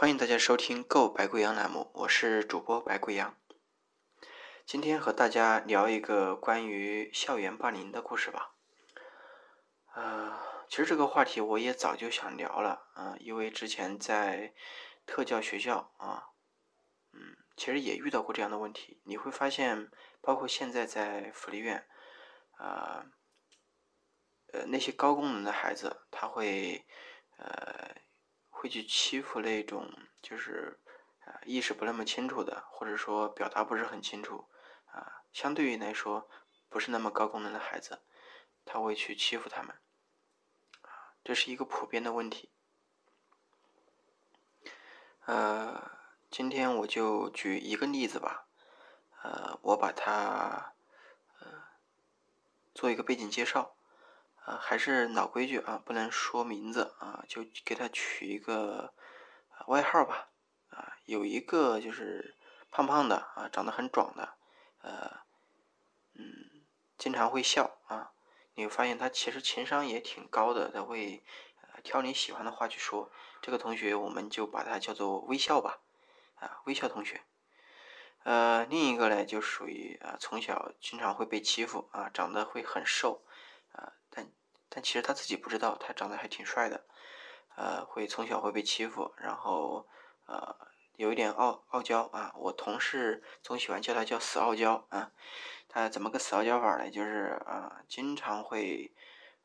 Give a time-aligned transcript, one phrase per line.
[0.00, 3.36] 欢迎大家收听《购白贵阳》栏目，我是主播白贵阳。
[4.64, 8.54] 今天和大家聊一个关于校园霸凌的故事吧。
[9.94, 10.40] 呃，
[10.70, 14.54] 其实这个话题我也早就想聊了啊，因为之前在
[15.04, 16.30] 特教学校啊，
[17.12, 19.02] 嗯，其实也遇到过这样的问题。
[19.04, 19.90] 你会发现，
[20.22, 21.86] 包括现在在福利院，
[22.56, 23.04] 啊，
[24.54, 26.86] 呃，那些高功能的孩子，他会
[27.36, 28.00] 呃。
[28.60, 29.90] 会去欺负那种
[30.20, 30.78] 就是
[31.24, 34.50] 啊意识不那么清楚的，或者说表达不是很清楚
[34.92, 36.28] 啊，相对于来说
[36.68, 38.02] 不是那么高功能的孩子，
[38.66, 39.74] 他会去欺负他们
[40.82, 42.50] 啊，这是一个普遍的问题。
[45.24, 45.90] 呃，
[46.30, 48.46] 今天我就举一个例子吧，
[49.22, 50.74] 呃，我把它
[51.38, 51.46] 呃
[52.74, 53.74] 做一个背景介绍。
[54.44, 58.92] 啊，还是老规矩啊，不能说名字啊，就给他取一个
[59.66, 60.28] 外号吧。
[60.70, 62.36] 啊，有一个就是
[62.70, 64.34] 胖胖的啊，长得很壮的，
[64.82, 65.20] 呃，
[66.14, 66.62] 嗯，
[66.96, 68.12] 经常会笑啊。
[68.54, 71.22] 你会发现他其实情商也挺高的，他会
[71.82, 73.10] 挑你喜欢的话去说。
[73.42, 75.80] 这个同学我们就把他叫做微笑吧，
[76.36, 77.22] 啊，微笑同学。
[78.22, 83.22] 呃，另一个呢就属于啊，从小经常会被欺负啊，长得会很瘦。
[84.70, 86.86] 但其实他自己不知道，他长得还挺帅的，
[87.56, 89.88] 呃，会从小会被欺负，然后
[90.26, 90.56] 呃，
[90.94, 92.32] 有一点傲傲娇啊。
[92.36, 95.10] 我同事总喜欢叫他叫死傲娇啊。
[95.68, 96.88] 他怎么个死傲娇法呢？
[96.88, 98.94] 就是啊，经常会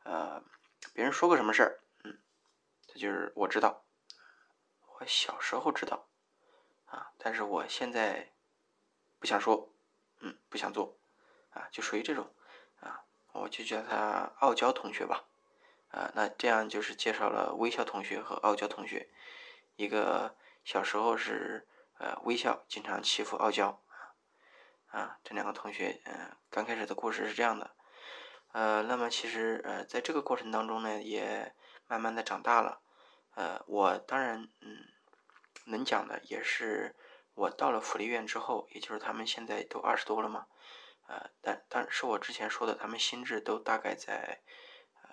[0.03, 0.44] 呃，
[0.94, 2.20] 别人说个什么事儿，嗯，
[2.88, 3.84] 他就是我知道，
[5.00, 6.08] 我小时候知道
[6.86, 8.31] 啊，但是我现在
[9.20, 9.73] 不想说，
[10.20, 10.98] 嗯，不想做
[11.50, 12.31] 啊，就属于这种。
[13.41, 15.25] 我就叫他傲娇同学吧，
[15.89, 19.09] 啊，那这样就是介绍了微笑同学和傲娇同学。
[19.75, 21.67] 一个小时候是
[22.00, 23.81] 呃微笑，经常欺负傲娇
[24.88, 27.75] 啊，这两个同学，嗯，刚开始的故事是这样的，
[28.53, 31.53] 呃，那么其实呃在这个过程当中呢，也
[31.88, 32.81] 慢慢的长大了，
[33.35, 34.85] 呃，我当然嗯
[35.66, 36.95] 能讲的也是
[37.34, 40.47] 我到了福利院之后，也就是他们现在都二十多了嘛。
[41.08, 44.42] 呃，但但是我之前说的，他们心智都大概在，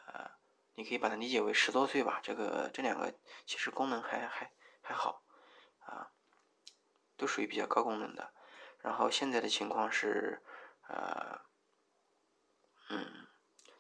[0.06, 0.30] 呃，
[0.74, 2.20] 你可以把它理解为十多岁吧。
[2.22, 3.14] 这个这两个
[3.46, 5.22] 其实功能还还还好，
[5.80, 6.12] 啊，
[7.16, 8.32] 都属于比较高功能的。
[8.78, 10.42] 然后现在的情况是，
[10.88, 11.40] 呃，
[12.88, 13.28] 嗯，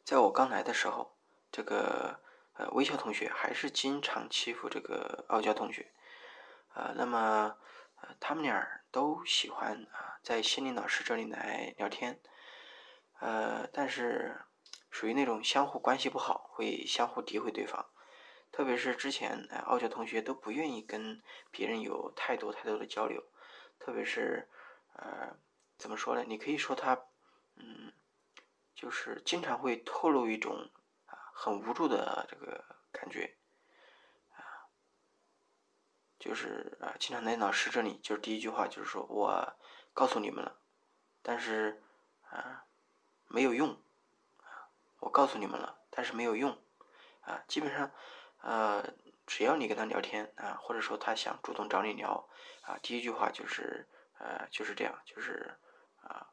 [0.04, 1.16] 在我刚来的时候，
[1.50, 2.20] 这个
[2.54, 5.92] 呃微笑同学还是经常欺负这个傲娇同学，
[6.74, 7.56] 啊，那么。
[8.18, 12.20] 他们俩都喜欢啊，在心理老师这里来聊天，
[13.20, 14.42] 呃，但是
[14.90, 17.88] 属于那种相互关系不好，会相互诋毁对方。
[18.52, 23.24] 特别是之前，傲娇同学都不愿意跟别人有太多太多的交流。
[23.78, 24.46] 特别是，
[24.92, 25.34] 呃，
[25.78, 26.22] 怎么说呢？
[26.28, 27.06] 你可以说他，
[27.56, 27.94] 嗯，
[28.74, 30.70] 就是经常会透露一种
[31.06, 33.38] 啊很无助的这个感觉。
[36.22, 39.54] 就是啊，经常来老师这里，就是第一句话就是说我
[39.92, 40.56] 告诉你们了，
[41.20, 41.82] 但是
[42.30, 42.64] 啊
[43.26, 43.70] 没有用
[44.38, 46.56] 啊，我告诉你们了，但是没有用
[47.22, 47.42] 啊。
[47.48, 47.90] 基本上
[48.40, 48.88] 呃，
[49.26, 52.28] 只要你跟他聊天啊，或者说他想主动找你聊
[52.60, 53.88] 啊，第一句话就是
[54.20, 55.58] 呃就是这样，就是
[56.02, 56.28] 啊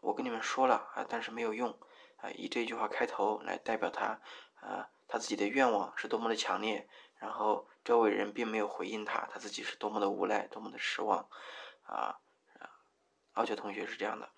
[0.00, 1.76] 我跟你们说了啊，但是没有用
[2.18, 4.20] 啊，以这句话开头来代表他
[4.60, 6.88] 啊他自己的愿望是多么的强烈。
[7.20, 11.28] 然后周围人并没有回应他，他自己是多么的无奈，多么的失望，
[11.82, 12.20] 啊，
[13.32, 14.30] 傲娇同学是这样的，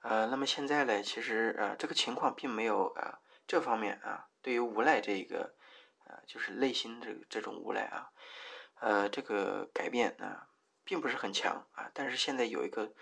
[0.00, 5.54] 呃，那么现在呢，其实呃这个情况并没有啊这方面啊，对于无奈这一个，
[6.06, 8.10] 呃就是内心这这种无奈啊，
[8.80, 10.48] 呃这个改变啊
[10.84, 12.94] 并不是很强啊，但是现在有一个。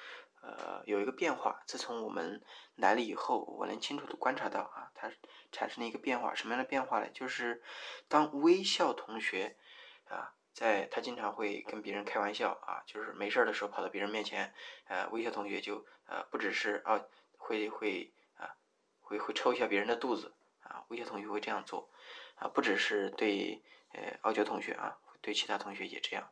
[0.47, 1.61] 呃，有一个变化。
[1.67, 2.41] 自从我们
[2.77, 5.11] 来了以后，我能清楚的观察到啊，它
[5.51, 6.35] 产生了一个变化。
[6.35, 7.09] 什么样的变化呢？
[7.11, 7.63] 就是
[8.07, 9.57] 当微笑同学
[10.09, 14.55] 啊，在他经常会跟别人开玩笑啊，就是没事儿的时候跑到别人面前，
[14.87, 17.05] 呃，微笑同学就呃，不只是啊，
[17.39, 18.55] 会会啊，
[19.01, 20.33] 会会抽一下别人的肚子
[20.63, 21.91] 啊，微笑同学会这样做
[22.37, 23.61] 啊，不只是对
[23.93, 26.31] 呃傲娇同学啊，对其他同学也这样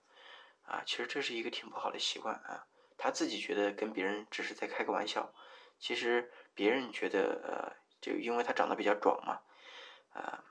[0.67, 0.82] 啊。
[0.87, 2.67] 其实这是一个挺不好的习惯啊。
[2.96, 5.32] 他自己觉得跟别人只是在开个玩笑，
[5.79, 9.41] 其实别人觉得呃，就因为他长得比较壮嘛，
[10.12, 10.44] 啊，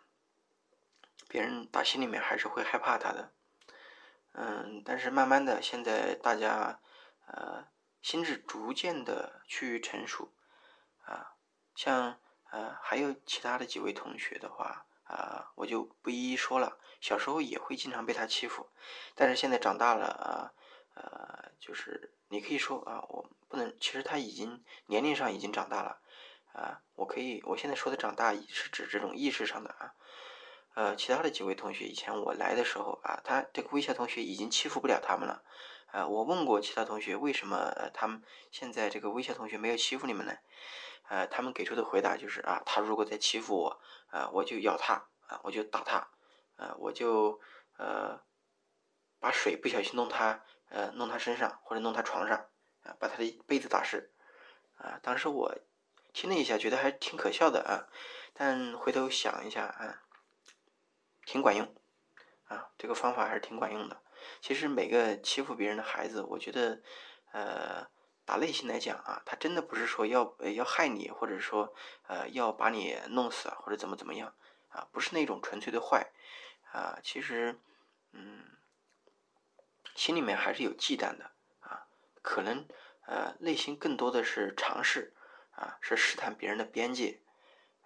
[1.28, 3.32] 别人打心里面还是会害怕他的，
[4.34, 6.80] 嗯，但是慢慢的，现在大家
[7.28, 7.68] 呃
[8.02, 10.34] 心智逐渐的趋于成熟，
[11.06, 11.36] 啊，
[11.76, 12.20] 像
[12.52, 16.78] 呃还有其他的几位同学的话，啊，我就不一一说了。
[17.00, 18.70] 小时候也会经常被他欺负，
[19.14, 20.54] 但是现在长大了啊，
[20.96, 26.02] 呃，就是你可以说啊，我不能，其实他已经年龄上已经长大了
[26.52, 29.94] 啊，我可以，我现在说的长大是指这种意识上的啊。
[30.74, 35.44] 呃，其他的几位同学，以前我来的时候啊，他这个微笑同学已经欺负不了他们了。
[35.92, 40.36] 啊，我问过其他同学，为什么他们现在这个微笑同学没有欺负你们呢？
[41.10, 44.96] 呃，他们给出的回答就是啊，他如果再欺负我，啊，我就咬他，
[45.28, 45.98] 啊，我就打他，
[46.56, 47.40] 啊，我就
[47.78, 48.20] 呃
[49.20, 50.44] 把水不小心弄他，
[50.74, 52.38] 呃，弄他身上或者弄他床上，
[52.84, 54.12] 啊，把他的被子打湿，
[54.76, 55.56] 啊，当时我
[56.12, 57.88] 听了一下，觉得还挺可笑的啊，
[58.34, 60.02] 但回头想一下啊。
[61.26, 61.74] 挺管用，
[62.50, 64.02] 啊，这个方法还是挺管用的。
[64.42, 66.82] 其实每个欺负别人的孩子，我觉得，
[67.32, 67.88] 呃，
[68.26, 71.74] 打内心来讲啊，他真的不是说要要害你，或者说
[72.08, 74.36] 呃要把你弄死或者怎么怎么样
[74.68, 76.12] 啊，不是那种纯粹的坏
[76.74, 77.00] 啊。
[77.02, 77.58] 其实，
[78.12, 78.44] 嗯，
[79.96, 81.88] 心里面还是有忌惮的啊，
[82.22, 82.68] 可能
[83.06, 85.14] 呃内心更多的是尝试
[85.52, 87.22] 啊，是试探别人的边界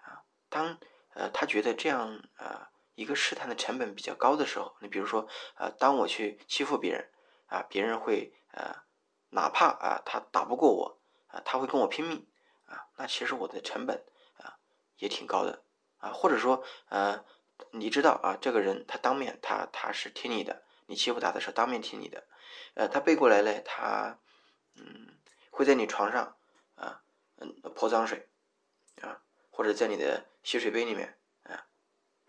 [0.03, 0.23] 啊。
[0.49, 0.79] 当
[1.13, 2.71] 呃他觉得这样啊。
[2.99, 7.11] 一个试探的成本比较高的时候，你比如说，呃，当我去欺负别人，
[7.45, 8.75] 啊，别人会，呃，
[9.29, 12.27] 哪怕啊他打不过我，啊，他会跟我拼命，
[12.65, 14.03] 啊，那其实我的成本
[14.37, 14.57] 啊
[14.97, 15.63] 也挺高的，
[15.99, 17.23] 啊，或者说，呃，
[17.69, 22.27] 你知道啊，这个人他当面他他是听你的，你欺负他的时候当面听你的，
[22.73, 24.19] 呃，他背过来嘞，他，
[24.75, 25.17] 嗯，
[25.51, 26.35] 会在你床上，
[26.75, 27.03] 啊，
[27.37, 28.27] 嗯，泼脏水，
[29.01, 31.19] 啊，或者在你的洗水杯里面。
[31.43, 31.67] 啊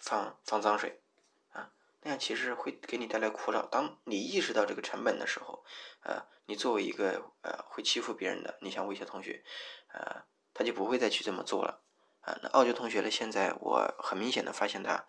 [0.00, 1.02] 放放脏水，
[1.50, 1.72] 啊，
[2.02, 3.66] 那样其实会给你带来苦恼。
[3.66, 5.64] 当你意识到这个成本的时候，
[6.04, 9.44] 呃，你作为一个呃会欺负别人的，你像微笑同学，
[9.88, 10.22] 呃，
[10.54, 11.82] 他就不会再去这么做了。
[12.20, 13.10] 啊，那傲娇同学呢？
[13.10, 15.04] 现在我很明显的发现他，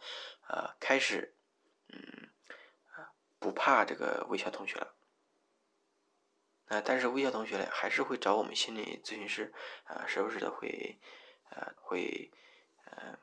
[0.48, 1.36] 呃，开始，
[1.90, 2.32] 嗯，
[3.40, 4.96] 不怕这个微笑同学了。
[6.68, 9.54] 啊，但是微笑同学呢，还是会找我们心理咨询师，
[9.86, 11.00] 啊，时不时的会，
[11.50, 12.32] 呃，会，
[12.86, 13.18] 呃。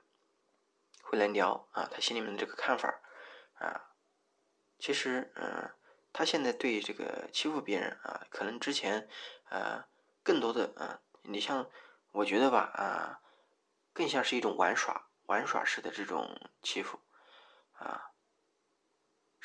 [1.08, 3.00] 会来聊啊，他心里面的这个看法
[3.60, 3.94] 啊，
[4.76, 5.70] 其实嗯，
[6.12, 9.08] 他现在对这个欺负别人啊，可能之前
[9.48, 9.84] 呃
[10.24, 11.70] 更多的啊，你像
[12.10, 13.22] 我觉得吧啊，
[13.92, 16.98] 更像是一种玩耍玩耍式的这种欺负
[17.74, 18.10] 啊，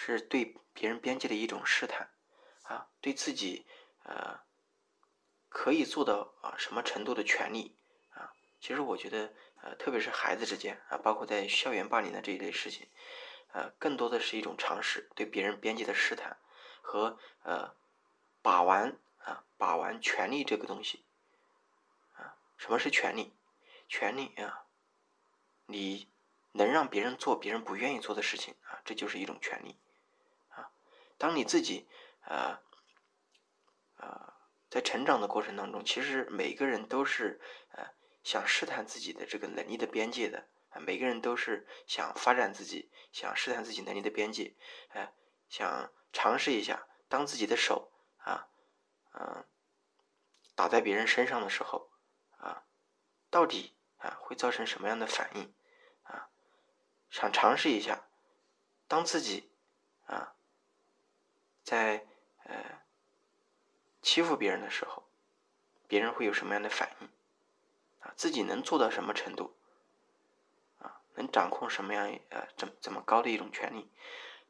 [0.06, 2.10] 是对别人边界的一种试探
[2.64, 3.66] 啊，对自己
[4.04, 4.40] 呃
[5.50, 7.76] 可以做到啊什么程度的权利
[8.12, 9.34] 啊，其实我觉得。
[9.64, 12.88] 呃，特别是孩子之间啊，包括在校园霸凌的这一类事情，
[13.54, 16.36] 呃，更多的是一种尝试，对别人边界的试探
[16.82, 17.76] 和呃
[18.42, 21.06] 把玩啊，把玩权利这个东西
[22.16, 22.34] 啊。
[22.58, 23.32] 什么是权利？
[23.88, 24.66] 权利啊，
[25.68, 26.10] 你
[26.54, 29.78] 能让别人做别人不愿意做的事情啊，这就是一种权利。
[31.22, 31.88] 当你自己
[32.22, 32.62] 啊
[33.98, 34.34] 啊
[34.70, 37.40] 在成长的过程当中，其实每个人都是
[37.74, 37.86] 呃。
[38.24, 44.56] 想试探自己的这个能力的边界的啊，每个人都是想发展自己，想试探自己能力的边界，
[44.90, 45.12] 哎，
[45.50, 48.48] 想尝试一下，当自己的手啊，
[49.14, 49.44] 嗯，
[50.54, 51.90] 打在别人身上的时候
[52.38, 52.62] 啊，
[53.32, 55.52] 到底啊会造成什么样的反应
[56.04, 56.30] 啊？
[57.10, 58.08] 想尝试一下，
[58.88, 59.52] 当自己
[60.06, 60.36] 啊
[61.64, 62.06] 在
[62.44, 62.82] 呃
[64.02, 65.04] 欺负别人的时候，
[65.88, 67.10] 别人会有什么样的反应？
[68.00, 69.56] 啊，自己能做到什么程度？
[70.80, 73.90] 啊，能掌控什么样呃怎怎么高的一种权利？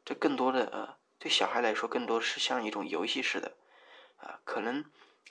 [0.04, 3.56] 这更多的呃，对小孩来说，更多是像一种游戏似的，
[4.16, 4.84] 啊，可能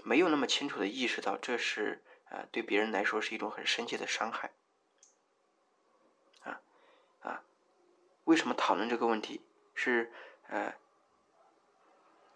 [0.03, 4.51] 没有那么清楚的意识到这是呃对别人来说是一种很深切的伤害。
[6.43, 6.61] 啊
[7.21, 7.43] 啊，
[8.25, 9.41] 为什么讨论这个问题？
[9.73, 10.13] 是
[10.47, 10.75] 呃，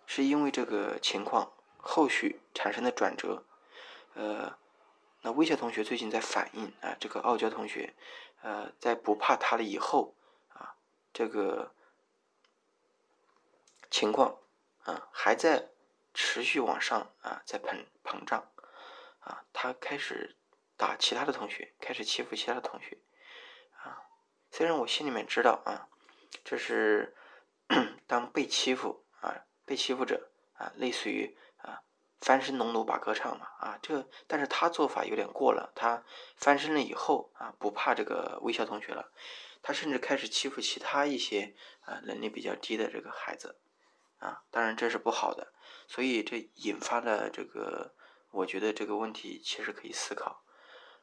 [0.06, 3.44] 是因为这个情况后续产生的转折，
[4.14, 4.58] 呃。
[5.22, 7.96] 那微笑同学最近在反映啊，这个傲娇同学，
[8.44, 10.14] 呃，在不怕他了以后
[10.54, 10.76] 啊，
[11.12, 11.74] 这个
[13.90, 14.38] 情况
[14.84, 15.70] 啊还在
[16.14, 18.48] 持续往上啊，在膨膨胀
[19.22, 20.36] 啊，他开始
[20.78, 22.96] 打其他的同学，开始欺负其他的同学
[23.82, 23.98] 啊。
[24.52, 25.90] 虽然我心里面知道啊，
[26.44, 27.16] 这是
[28.06, 31.82] 当被欺负啊，被欺负者啊，类似于啊。
[32.22, 35.72] 翻身农奴把歌唱嘛啊，这但是他做法有点过了。
[35.76, 36.04] 他
[36.38, 39.12] 翻身了以后啊，不怕这个微笑同学了，
[39.62, 43.58] 他甚至开始欺负其他一些啊能力比较低的这个孩子
[44.18, 44.42] 啊。
[44.50, 45.54] 当然这是不好的，
[45.88, 47.94] 所以这引发了这个，
[48.32, 50.42] 我觉得这个问题其实可以思考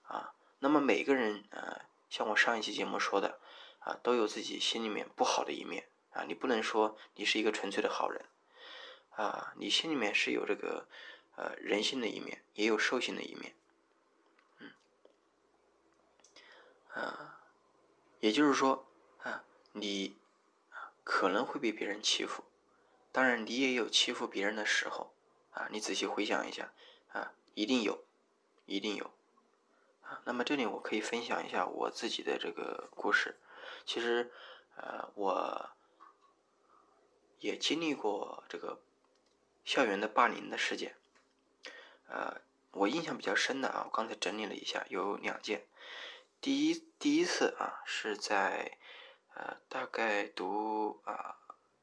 [0.04, 0.34] 啊。
[0.58, 3.38] 那么每个人呃，像我上一期节目说的
[3.80, 6.24] 啊，都有自己心里面不好的一面啊。
[6.26, 8.24] 你不能说你是一个纯粹的好人
[9.16, 10.86] 啊，你心里面是有这个
[11.36, 13.54] 呃人性的一面，也有兽性的一面。
[14.58, 14.72] 嗯，
[16.94, 17.40] 啊，
[18.20, 18.86] 也就是说
[19.22, 20.16] 啊，你
[21.04, 22.44] 可能会被别人欺负，
[23.10, 25.12] 当然你也有欺负别人的时候
[25.50, 25.68] 啊。
[25.70, 26.72] 你仔细回想一下
[27.12, 28.04] 啊，一定有，
[28.66, 29.10] 一定有。
[30.24, 33.38] 那么这里我可以分享一下我自己的这个故事。
[33.84, 34.30] 其实，
[34.76, 35.70] 呃，我
[37.40, 38.80] 也经历过这个
[39.64, 40.96] 校园的霸凌的事件。
[42.08, 42.40] 呃，
[42.72, 45.66] 我印象比较深的啊，我刚才整理了一下，有两件。
[46.40, 48.76] 第一，第一次啊，是在
[49.34, 51.36] 呃大概读啊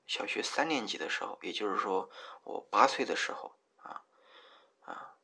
[0.06, 2.12] 小学三年级的时候，也就是说
[2.44, 4.04] 我八岁的时候啊
[4.84, 5.16] 啊，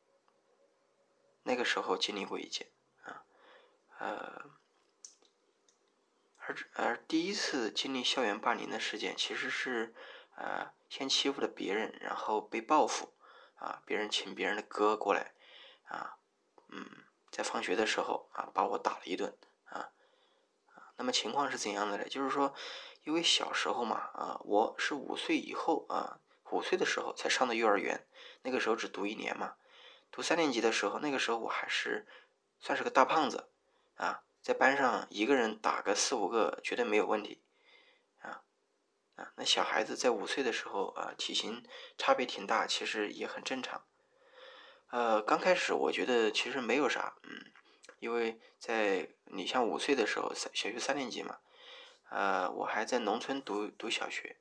[1.42, 2.68] 那个时候经历过一件
[3.04, 3.22] 啊。
[3.98, 4.50] 呃，
[6.38, 9.94] 而而第一次经历校园霸凌的事件，其实是
[10.36, 13.12] 呃先欺负了别人，然后被报复
[13.56, 15.34] 啊，别人请别人的哥过来
[15.88, 16.16] 啊，
[16.68, 16.88] 嗯，
[17.30, 19.90] 在放学的时候啊把我打了一顿啊
[20.74, 22.08] 啊，那么情况是怎样的呢？
[22.08, 22.54] 就是说，
[23.04, 28.06] 因为小时候嘛啊，我是五岁以后啊，五岁的时候才上的幼儿园，
[28.42, 29.56] 那个时候只读一年嘛，
[30.12, 32.06] 读三年级的时候，那个时候我还是
[32.60, 33.50] 算是个大胖子。
[33.96, 37.40] 啊，在班上一个人打个四五个绝对没有问题，
[39.16, 41.64] 啊，那小孩子在五岁的时候啊，体型
[41.98, 43.82] 差别挺大，其实也很正常。
[44.90, 47.50] 呃，刚开始我觉得其实没有啥，嗯，
[47.98, 51.38] 因为在你像五岁的时候，三小学三年级嘛，
[52.10, 54.36] 呃，我还在农村读读小学，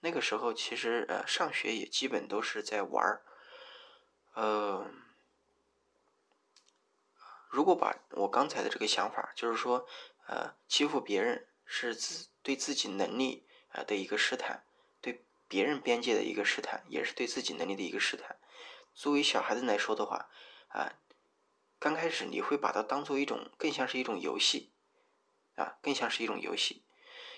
[0.00, 3.22] 那个时候其实呃上学也基本都是在玩儿，
[4.34, 4.90] 呃。
[7.48, 9.86] 如果把我刚才的这个想法，就是说，
[10.26, 14.64] 呃，欺负别人是自对自己能力啊的一个试探，
[15.00, 18.36] 对别人边界的一个试探，也是对自己能力的一个试探。
[18.94, 20.28] 作为小孩子来说的话，
[20.68, 20.94] 啊，
[21.78, 24.70] 刚开始你会把它当做一种更像是一种游戏，
[25.54, 26.82] 啊，更像是一种游戏。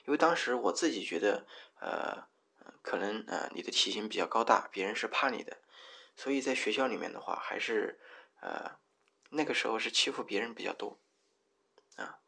[0.07, 1.47] 因为当时我自己觉得，
[1.81, 2.29] 呃，
[2.83, 5.59] 可能呃你的体型比较高大，别人是怕你的，
[6.17, 7.99] 所以在学校里面的话，还是
[8.41, 8.79] 呃。
[9.31, 10.99] 那个时候是欺负别人比较多，
[11.97, 12.21] 啊，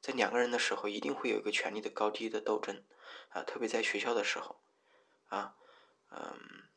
[0.00, 2.82] 在两个人的时候一定会有一个权力的高低的斗争，
[3.30, 4.60] 啊，特别在学校的时候，
[5.28, 5.56] 啊，
[6.10, 6.68] 嗯，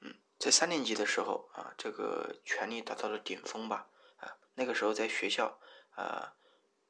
[0.00, 3.88] 嗯，在三年级的时候啊，这个权力达到了顶峰吧，
[4.18, 5.58] 啊，那个时候在学校
[5.96, 6.34] 啊，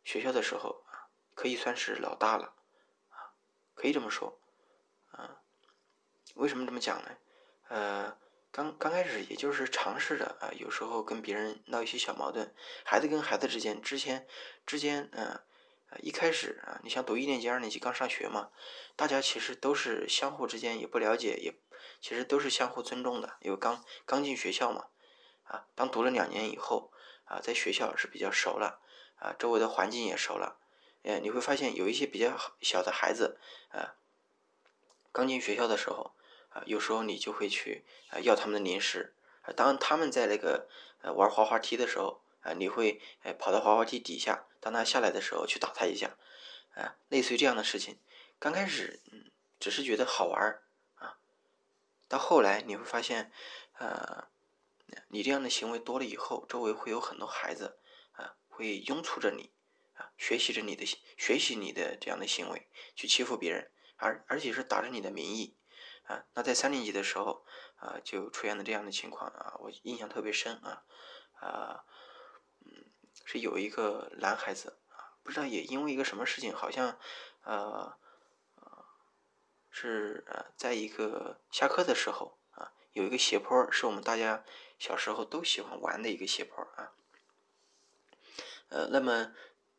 [0.05, 2.55] 学校的时候啊，可以算是老大了，
[3.11, 3.35] 啊，
[3.75, 4.41] 可以这么说，
[5.11, 5.43] 啊，
[6.35, 7.17] 为什么这么讲呢？
[7.69, 8.19] 呃。
[8.57, 14.29] 刚刚开始也就是尝试着啊，有时候跟别人闹一些小矛盾，孩子跟孩子之间之前
[14.65, 15.41] 之间，嗯，
[16.01, 18.51] 一开始啊，你像读一年级、二年级刚上学嘛，
[18.97, 21.55] 大家其实都是相互之间也不了解，也
[22.01, 24.87] 其实都是相互尊重的，因为刚刚进学校嘛，
[25.45, 26.93] 啊，当读了两年以后
[27.25, 28.81] 啊，在学校是比较熟了，
[29.17, 30.59] 啊，周围的环境也熟了，
[31.03, 33.39] 呃，你会发现有一些比较小的孩子
[33.71, 33.97] 啊，
[35.13, 36.13] 刚进学校的时候。
[36.55, 39.51] 啊，有时候你就会去啊要他们的零食啊。
[39.57, 40.69] 当他们在那个
[41.03, 46.17] 呃玩滑滑梯的时候啊，你会呃跑到滑滑梯底下，当他下来的时候去打他一下
[46.75, 47.99] 啊，类似于这样的事情。
[48.39, 50.63] 刚开始嗯只是觉得好玩
[50.97, 51.19] 啊，
[52.07, 53.33] 到后来你会发现
[53.79, 54.29] 呃
[55.09, 57.79] 你这样的行为多了以后，周围会有很多孩子
[58.13, 59.51] 啊会拥簇着你
[59.95, 60.85] 啊，学习着你的
[61.17, 65.57] 学习你的这样的行为去欺负别人，而而且是打着你的名义。
[66.05, 67.47] 啊，那在三年级的时候，
[67.77, 70.85] 啊，就出现了这样的情况啊，我印象特别深啊，
[71.41, 71.85] 啊，
[73.25, 76.99] 是有一个男孩子啊，不知道也因为一个什么事情，好像，
[77.43, 77.97] 呃，
[79.71, 84.45] 是呃，在一个下课的时候啊，有一个斜坡，是我们大家
[84.79, 86.93] 小时候都喜欢玩的一个斜坡啊，
[88.69, 89.35] 呃，那么，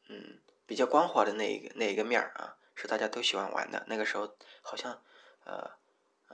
[0.10, 5.02] 嗯，比较光滑的那一个那一个面儿啊，是大家都喜欢玩的，那个时候好像，
[5.46, 5.72] 呃。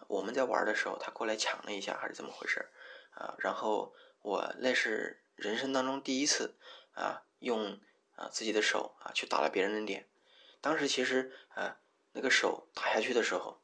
[0.07, 2.69] 我们在玩的时候，他过来抢了一下，还是怎么回事
[3.11, 3.35] 啊？
[3.37, 6.55] 然后我那是人生当中第一次
[6.93, 7.79] 啊，用
[8.15, 10.07] 啊自己的手啊去打了别人的脸。
[10.59, 11.77] 当时其实啊，
[12.11, 13.61] 那个手打下去的时候，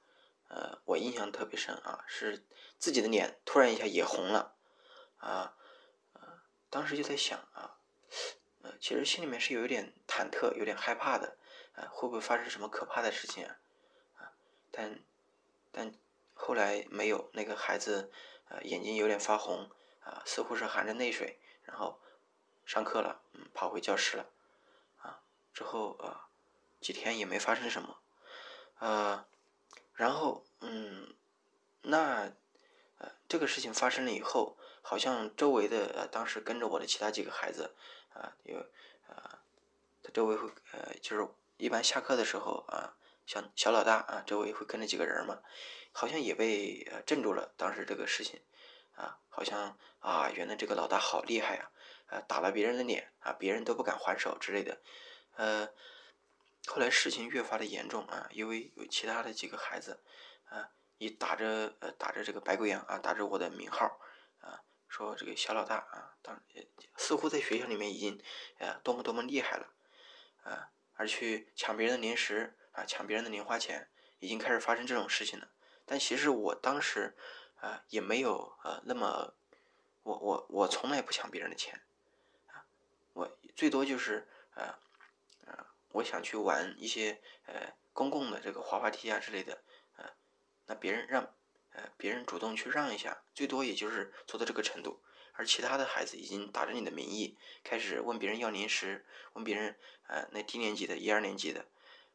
[0.50, 2.46] 呃，我印象特别深啊，是
[2.78, 4.56] 自己的脸突然一下也红了
[5.18, 5.56] 啊
[6.14, 6.44] 啊！
[6.70, 7.78] 当时就在想啊，
[8.64, 11.38] 呃，其实心里面是有一点忐忑，有点害怕的
[11.76, 13.60] 啊，会不会发生什么可怕的事情啊？
[14.18, 14.32] 啊，
[14.72, 15.00] 但
[15.72, 15.94] 但。
[16.40, 18.12] 后来没有那个孩子，
[18.48, 22.00] 呃，眼睛有点发红，啊，似乎是含着泪水，然后
[22.68, 24.26] 上课了，嗯，跑回教室了，
[24.98, 25.22] 啊，
[25.54, 26.28] 之后啊，
[26.82, 27.98] 几天也没发生什么，
[28.80, 29.26] 呃，
[29.94, 31.16] 然后嗯，
[31.82, 32.30] 那
[32.98, 37.74] 呃这个事情发生了以后，好像周围的呃当时跟着我的其他几个孩子
[38.14, 38.60] 啊有
[39.08, 39.40] 啊，
[40.04, 45.40] 他周围会呃就是一般下课的时候啊，小小老大啊周围会跟着几个人嘛，
[45.94, 47.54] 好像也被呃镇住了。
[47.56, 48.42] 当时这个事情
[48.98, 51.72] 啊，好像啊原来这个老大好厉害啊，
[52.08, 54.82] 啊打了别人的脸啊，别人都不敢还手之类的，
[55.36, 55.70] 呃。
[56.70, 60.04] 后来事情越发的严重啊，因为有其他的几个孩子
[60.50, 63.86] 啊，以打着呃打着这个白贵阳啊，打着我的名号
[64.42, 64.60] 啊，
[64.90, 66.44] 说这个小老大啊，当
[66.98, 68.22] 似乎在学校里面已经
[68.58, 69.74] 呃多么多么厉害了
[70.44, 75.50] 啊，而去抢别人的零食啊，抢别人的零花钱，已经开始发生这种事情了。
[75.86, 77.16] 但其实我当时
[77.62, 79.36] 啊也没有呃那么，
[80.04, 81.82] 我我我从来不抢别人的钱，
[83.58, 84.74] 最多就是呃。
[85.94, 89.64] 我想去玩一些呃公共的这个滑滑梯啊之类的，
[89.96, 90.06] 呃，
[90.68, 91.24] 那别人让
[91.72, 95.02] 呃别人主动去让一下，最多也就是做到这个程度。
[95.34, 99.76] 而其他的孩子已经打着你的名义开始问别人要零食，问别人
[100.08, 101.66] 呃那低年级的一二年级的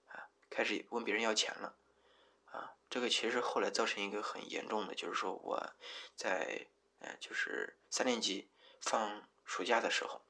[0.06, 1.75] 啊开始问别人要钱了
[2.52, 5.72] 啊，这个其实后来造成一个很严重的，就是说我
[6.14, 6.68] 在
[7.00, 8.49] 呃就是三年级
[8.80, 10.22] 放暑假的时候，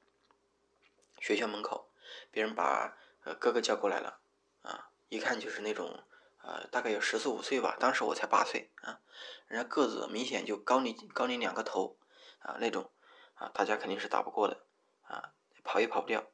[1.22, 1.88] 学校门口
[2.30, 2.98] 别人把。
[3.24, 4.18] 呃，哥哥叫过来了，
[4.62, 6.02] 啊，一看就是那种，
[6.42, 8.98] 呃，大概有十四五岁吧，当时我才八岁啊，
[9.46, 11.96] 人家个子明显就高你高你两个头，
[12.40, 12.90] 啊，那种，
[13.34, 14.66] 啊，大家肯定是打不过的，
[15.02, 16.24] 啊，跑也跑不掉，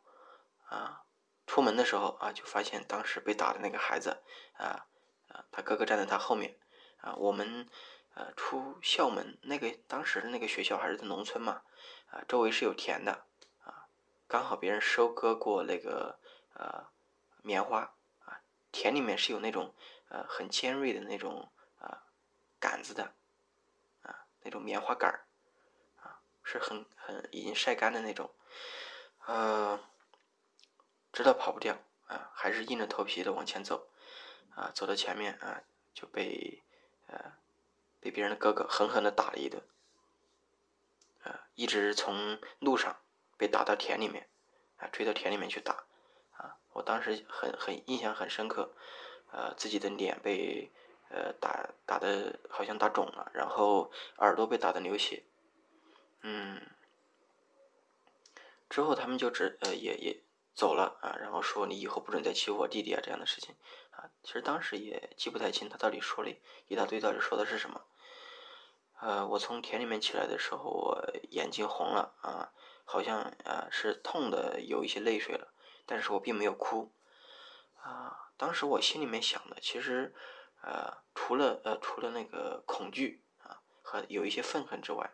[0.64, 1.02] 啊，
[1.46, 4.22] 出门的时候啊，就发现当时被打的那个孩子，
[4.54, 4.88] 啊，
[5.28, 6.58] 啊，他哥哥站在他后面，
[7.02, 7.68] 啊，我们，
[8.14, 11.60] 呃，出校门那个当时的那个学校还是在农村嘛，
[12.06, 13.26] 啊，周围是有田的，
[14.28, 16.20] 刚好别人收割过那个。
[16.54, 16.88] 呃，
[17.42, 17.94] 棉花
[18.24, 18.42] 啊，
[18.72, 19.72] 田里面是有那种
[20.08, 22.02] 呃很尖锐的那种啊
[22.58, 23.14] 杆子的
[24.02, 25.24] 啊，那种棉花杆儿
[26.02, 28.34] 啊，是很很已经晒干的那种，
[29.26, 29.78] 呃，
[31.12, 33.88] 知道跑不掉啊，还是硬着头皮的往前走
[34.56, 35.62] 啊，走到前面啊
[35.94, 36.64] 就被
[37.06, 37.34] 呃
[38.00, 39.62] 被别人的哥哥狠狠的打了一顿，
[41.22, 42.96] 啊，一直从路上
[43.38, 44.28] 被打到田里面
[44.76, 45.84] 啊，追到田里面去打。
[46.32, 48.74] 啊我当时很很印象很深刻，
[49.32, 50.70] 呃，自己的脸被
[51.08, 55.24] 呃打打的好像打肿了，然后耳朵被打的流血，
[56.20, 56.60] 嗯，
[58.68, 60.22] 之后他们就只呃也也
[60.54, 63.56] 走了啊，然后说你以后不准再欺负我弟弟啊这样的事情
[63.90, 66.30] 啊，其实当时也记不太清他到底说了
[66.68, 67.82] 一大堆到底说的是什么，
[69.00, 72.52] 呃，我从田里面起来的时候，我眼睛红了啊，
[72.90, 75.52] 好像啊是痛的有一些泪水了。
[75.84, 76.90] 但是我并没有哭，
[77.82, 80.14] 啊，当时我心里面想的，其实，
[80.62, 85.10] 呃，除了呃除了那个恐惧啊和有一些愤恨之外，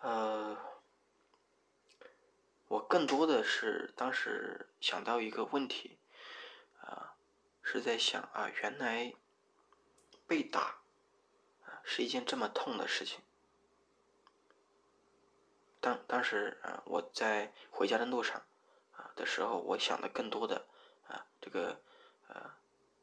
[0.00, 0.56] 呃，
[2.66, 5.98] 我更多的是当时想到一个问题，
[6.80, 7.14] 啊，
[7.62, 9.14] 是在想啊，原来
[10.26, 10.80] 被打
[11.64, 13.20] 啊是一件这么痛的事情。
[15.80, 18.36] 当当时啊，我在回家的路上。
[18.92, 20.66] 啊的时候，我想的更多的
[21.08, 21.80] 啊，这个
[22.28, 22.50] 呃，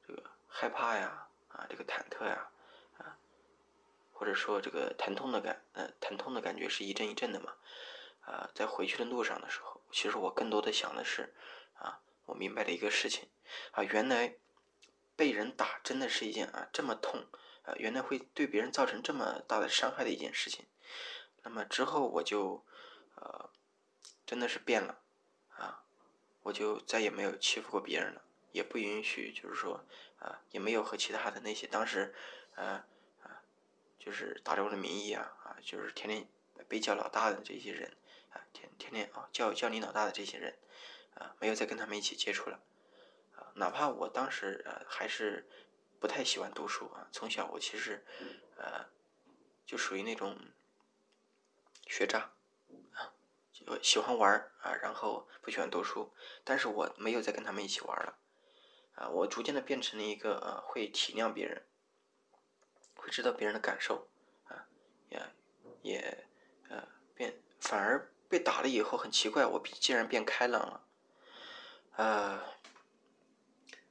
[0.07, 2.49] 这个害怕呀，啊，这个忐忑呀，
[2.97, 3.17] 啊，
[4.13, 7.55] 或者说这个疼痛的感，呃，疼痛的感觉是一阵一阵的嘛，
[8.21, 11.33] 啊，在回去的路上的时候，其实我更多的想的是，
[11.73, 13.27] 啊，我明白了一个事情，
[13.71, 14.35] 啊，原来
[15.15, 17.25] 被人打真的是一件啊这么痛，
[17.63, 20.65] 啊，原来会对别人造成这么大的伤害的一件事情，
[21.47, 22.61] 那么之后我就
[23.15, 23.49] 呃，
[24.25, 24.99] 真的是变了，
[25.55, 25.81] 啊。
[26.43, 29.85] 我就再也没有欺负过别人了，也不允许，就是说，
[30.19, 32.13] 啊，也没有和其他的那些当时，
[32.55, 32.83] 呃，
[33.23, 33.43] 啊，
[33.97, 36.27] 就是打着我的名义啊，啊，就是天天
[36.67, 37.95] 被叫老大的这些人，
[38.31, 40.57] 啊，天天天啊叫叫你老大的这些人，
[41.15, 42.59] 啊，没有再跟他们一起接触了，
[43.35, 45.49] 啊，哪怕我当时呃还是
[45.99, 48.05] 不太喜欢读书啊，从小我其实，
[48.57, 48.85] 呃，
[49.65, 50.37] 就属于那种
[51.97, 52.19] 学渣。
[52.93, 53.09] 啊
[53.81, 54.31] 喜欢玩
[54.61, 58.17] 啊，然后不喜欢读书，但是我没有再跟他们一起玩了，
[58.93, 61.65] 啊，我逐渐的变成了一个呃会体谅别人，
[62.95, 64.07] 会知道别人的感受，
[64.45, 64.69] 啊，
[65.09, 65.21] 也
[65.81, 66.27] 也
[66.69, 70.87] 呃变，反而被打了以后很奇怪，我竟然变开朗了，
[71.95, 72.39] 呃，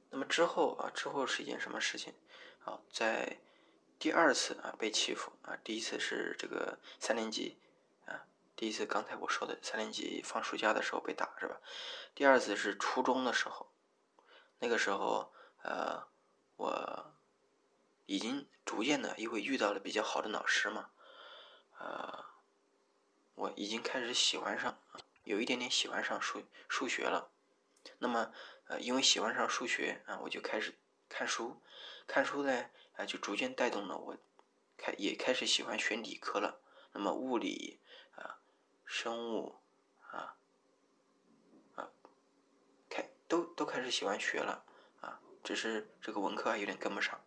[0.09, 2.13] 那么之后啊，之后是一件什么事情？
[2.59, 3.37] 好，在
[3.99, 7.59] 第二次啊被欺负啊，第一次是这个三年级。
[8.57, 11.61] 第一次刚才我说的三年级放暑假的时候被打是吧？
[12.15, 13.71] 第二次是初中的时候，
[14.57, 16.07] 那个时候，呃，
[16.55, 17.13] 我
[18.07, 20.89] 已经逐渐的因为遇到了比较好的老师嘛，
[21.77, 22.25] 呃，
[23.35, 24.79] 我已经开始喜欢上，
[25.23, 27.29] 有一点点喜欢上数数学了。
[27.99, 28.33] 那么，
[28.65, 30.75] 呃，因为喜欢上数学啊，我就开始
[31.07, 31.61] 看书，
[32.07, 34.17] 看书呢，啊，就逐渐带动了我，
[34.77, 36.59] 开也开始喜欢学理科了。
[36.93, 37.79] 那么物理，
[38.87, 39.55] 生物
[40.09, 40.35] 啊，
[41.75, 41.91] 啊，
[42.89, 44.65] 开都都开始喜欢学了
[45.01, 47.21] 啊，只是这个文科还有点跟不上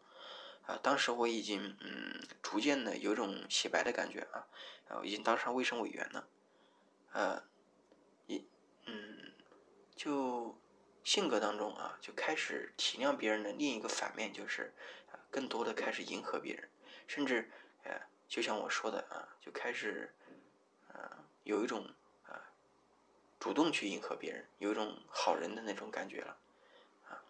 [0.66, 0.76] 啊。
[0.82, 4.48] 当时我已经嗯，逐渐的有种洗白的感觉啊，
[4.88, 6.28] 啊，已经当上卫生委员了，
[7.12, 7.44] 呃，
[8.26, 8.44] 一
[8.86, 9.32] 嗯，
[9.94, 10.58] 就。
[11.02, 14.74] 性格当中啊，就开始体谅别人的另一个反面，就是，
[15.30, 16.68] 更多的开始迎合别人，
[17.06, 17.50] 甚至
[17.84, 20.14] 呃，就像我说的啊，就开始，
[21.44, 21.86] 有一种
[22.26, 22.52] 啊，
[23.38, 26.36] 主动去迎合别人，有一种好人的那种感觉了
[27.08, 27.22] 啊。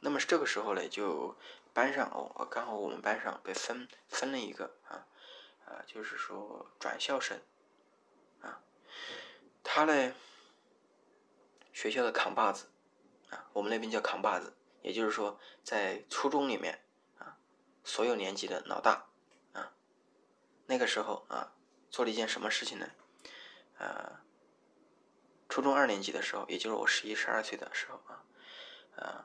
[0.00, 1.36] 那么这个时候呢，就
[1.72, 5.06] 班上哦，刚好我们班上被分分了一个啊
[5.66, 7.40] 啊，就是说转校生
[8.40, 8.62] 啊，
[9.62, 10.14] 他呢，
[11.72, 12.66] 学校的扛把子。
[13.30, 16.84] 啊我们那边叫扛把子，也就是说，在初中里面
[17.18, 17.36] 啊，
[17.82, 19.06] 所有年级的老大
[19.52, 19.72] 啊，
[20.66, 21.52] 那个时候啊，
[21.90, 22.88] 做了一件什么事情呢？
[23.78, 24.20] 呃，
[25.48, 28.24] 初中二年级的时候，也就是我十一、十二岁的时候啊，
[28.96, 29.24] 呃，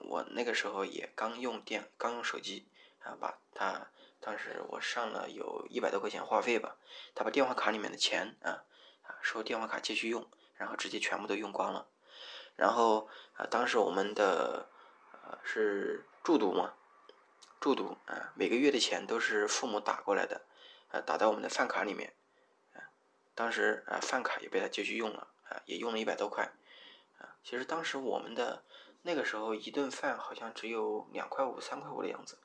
[0.00, 2.66] 我那个时候也刚用电，刚用手机
[3.02, 3.88] 啊，把他
[4.20, 6.76] 当时我上了有一百多块钱话费吧，
[7.14, 8.64] 他把电话卡里面的钱啊
[9.02, 11.88] 啊，说电话卡继续用，然后直接全部都用光了。
[12.56, 14.68] 然后啊，当时我们的
[15.10, 16.74] 呃是住读嘛，
[17.60, 20.42] 住读啊，每个月的钱都是父母打过来的，
[20.88, 22.14] 啊，打到我们的饭卡里面，
[23.34, 26.52] 当时啊饭卡也被他继续用了，啊，也用了一百多块，
[27.18, 28.62] 啊，其实当时我们的
[29.02, 32.38] 那个时候一顿饭好像只有两块五、三块五的样子，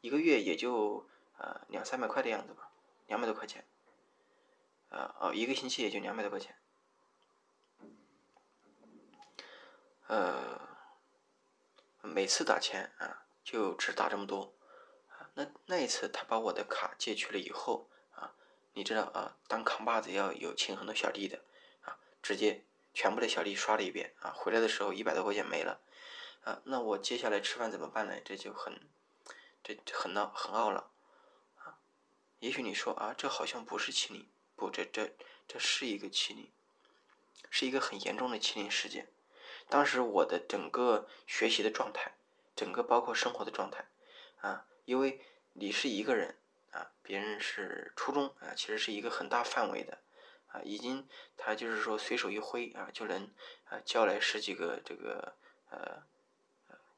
[0.00, 2.70] 一个月也就啊两三百块的样子吧，
[3.06, 3.64] 两百多块钱，
[4.90, 6.54] 啊哦，一个星期也就两百多块钱。
[10.06, 10.60] 呃，
[12.02, 14.52] 每次打钱啊，就只打这么多。
[15.32, 17.88] 那那一次他把我的卡借去了以后，
[18.74, 21.40] 你知道啊，当扛把子要有请很多小弟的
[21.82, 25.80] 啊，直接全部的小弟刷了一遍啊，回来的时候一百多块钱没了
[26.42, 26.60] 啊。
[26.64, 28.20] 那我接下来吃饭怎么办呢？
[28.24, 28.80] 这就很
[29.62, 30.90] 这很闹很懊恼
[31.58, 31.78] 啊。
[32.40, 35.12] 也许你说啊，这好像不是欺凌，不，这这
[35.46, 36.50] 这是一个欺凌，
[37.48, 39.08] 是一个很严重的欺凌事件。
[39.68, 42.14] 当时我的整个学习的状态，
[42.56, 43.86] 整个包括生活的状态，
[44.40, 45.20] 啊，因为
[45.52, 46.36] 你是一个人
[46.74, 49.98] 啊，别人是初中啊，其实是一个很大范围的，
[50.48, 53.32] 啊，已经他就是说随手一挥啊，就能
[53.66, 55.34] 啊叫来十几个这个
[55.70, 56.02] 呃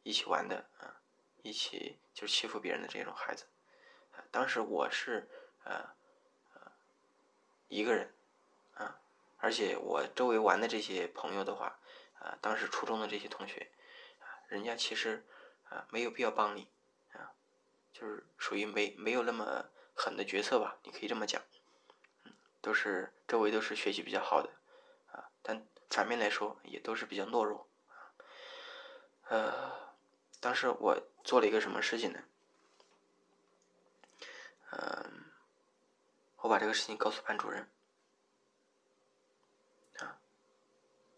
[0.02, 0.98] 一起玩的啊，
[1.42, 3.44] 一起就是欺负别人的这种孩子，
[4.12, 5.28] 啊，当时我是
[5.64, 5.90] 呃
[6.54, 6.72] 呃
[7.68, 8.12] 一个人
[8.74, 8.98] 啊，
[9.36, 11.78] 而且我周围玩的这些朋友的话。
[12.18, 13.70] 啊，当时初中的这些同学，
[14.20, 15.24] 啊，人家其实
[15.68, 16.66] 啊没有必要帮你，
[17.98, 21.40] 就是属于没没有那么狠的角色吧，你可以这么讲，
[22.24, 24.50] 嗯，都是周围都是学习比较好的，
[25.12, 27.66] 啊，但反面来说也都是比较懦弱，
[29.28, 29.94] 呃，
[30.40, 32.22] 当时我做了一个什么事情呢？
[34.72, 35.24] 嗯，
[36.36, 37.66] 我把这个事情告诉班主任。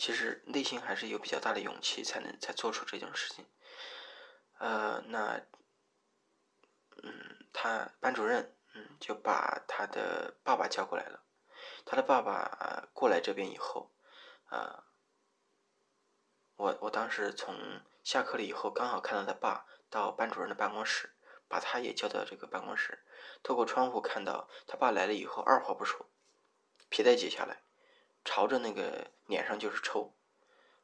[0.00, 3.44] 其实内心还是有比较大的勇气，才能才做出这种事情。
[4.58, 5.42] 呃，那，
[7.02, 11.22] 嗯，他班主任，嗯，就把他的爸爸叫过来了。
[11.84, 13.90] 他的爸爸过来这边以后，
[14.46, 14.84] 啊，
[16.56, 21.14] 我我当时从下课了以后，刚好看到他爸到班主任的办公室，
[21.48, 23.04] 把他也叫到这个办公室。
[23.42, 26.06] 透过窗户看到他爸来了以后，二话不说，
[26.88, 27.62] 皮带解下来。
[28.24, 30.14] 朝着那个脸上就是抽，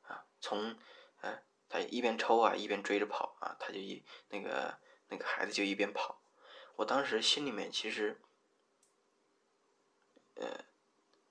[0.02, 0.78] 啊，从，
[1.20, 4.78] 呃，他一边抽啊，一边追着跑啊，他就一那个
[5.14, 6.20] 那个孩子就一边跑，
[6.74, 8.20] 我当时心里面其实，
[10.34, 10.64] 呃，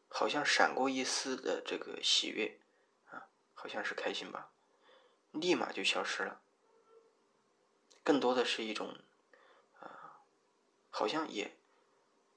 [0.08, 2.62] 好像闪过一丝的这个喜悦，
[3.10, 4.54] 啊，好像是开心吧，
[5.32, 6.41] 立马就消失了，
[8.06, 8.98] 更多的是一种，
[9.82, 10.22] 啊，
[10.89, 11.58] 好像也，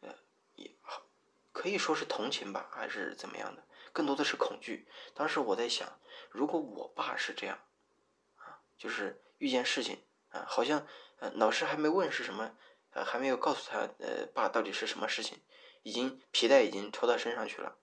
[0.01, 0.13] 呃，
[0.57, 1.05] 也好。
[1.53, 3.65] 可以说是同情吧，还是怎么样的？
[3.93, 4.89] 更多的是恐惧。
[5.15, 7.57] 当时我在想，如果我爸是这样，
[8.35, 10.85] 啊，就是遇见事情啊，好像
[11.19, 12.57] 呃老师还没问是什么，
[12.91, 15.41] 呃还没有告诉他，呃爸到底是什么事情，
[15.83, 17.77] 已经皮带已经抽到身上去了。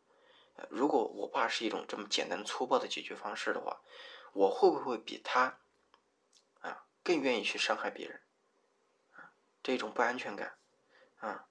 [0.69, 3.81] 如果我爸是一种这么简单粗暴的解决方式的话，
[4.33, 5.59] 我会不会比他
[6.61, 8.21] 啊更愿意去伤害别人，
[9.13, 10.57] 啊，这种不安全感，
[11.17, 11.47] 啊，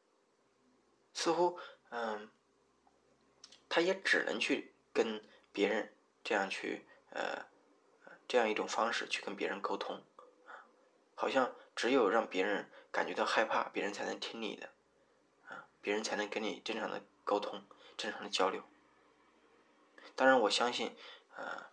[1.13, 1.59] 似乎
[1.91, 2.31] 嗯，
[3.69, 7.47] 他也只能去跟别人这样去呃，
[8.29, 10.03] 这样一种方式去跟别人沟通，
[11.15, 14.71] 好像只有让别人感觉到害怕，别人才能听你的，
[15.49, 17.65] 啊，别人才能跟你正常的沟通，
[17.97, 18.63] 正常的交流。
[20.15, 20.97] 当然，我相信，
[21.37, 21.71] 呃。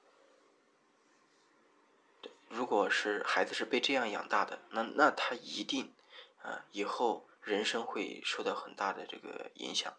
[2.49, 5.93] 如果是孩子是被这样养大的，那那他一定，
[6.41, 9.95] 啊，以后人生会受到很大的这个影响。